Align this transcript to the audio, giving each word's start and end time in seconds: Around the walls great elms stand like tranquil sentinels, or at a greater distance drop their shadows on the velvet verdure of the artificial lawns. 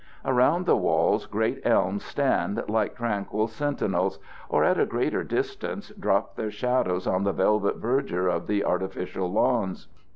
Around 0.25 0.65
the 0.65 0.75
walls 0.75 1.27
great 1.27 1.61
elms 1.63 2.03
stand 2.03 2.63
like 2.67 2.95
tranquil 2.95 3.45
sentinels, 3.47 4.17
or 4.49 4.63
at 4.63 4.79
a 4.79 4.85
greater 4.87 5.23
distance 5.23 5.89
drop 5.89 6.35
their 6.35 6.49
shadows 6.49 7.05
on 7.05 7.23
the 7.23 7.33
velvet 7.33 7.77
verdure 7.77 8.25
of 8.27 8.47
the 8.47 8.65
artificial 8.65 9.31
lawns. 9.31 9.89